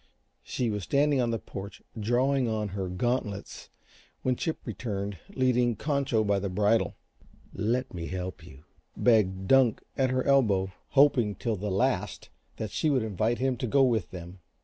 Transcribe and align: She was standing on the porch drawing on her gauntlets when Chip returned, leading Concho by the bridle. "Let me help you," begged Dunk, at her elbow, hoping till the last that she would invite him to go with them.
She 0.41 0.71
was 0.71 0.81
standing 0.81 1.21
on 1.21 1.29
the 1.29 1.37
porch 1.37 1.83
drawing 1.99 2.47
on 2.47 2.69
her 2.69 2.89
gauntlets 2.89 3.69
when 4.23 4.35
Chip 4.35 4.57
returned, 4.65 5.19
leading 5.35 5.75
Concho 5.75 6.23
by 6.23 6.39
the 6.39 6.49
bridle. 6.49 6.95
"Let 7.53 7.93
me 7.93 8.07
help 8.07 8.43
you," 8.43 8.63
begged 8.97 9.47
Dunk, 9.47 9.83
at 9.95 10.09
her 10.09 10.23
elbow, 10.23 10.71
hoping 10.97 11.35
till 11.35 11.55
the 11.55 11.69
last 11.69 12.31
that 12.57 12.71
she 12.71 12.89
would 12.89 13.03
invite 13.03 13.37
him 13.37 13.55
to 13.57 13.67
go 13.67 13.83
with 13.83 14.09
them. 14.09 14.39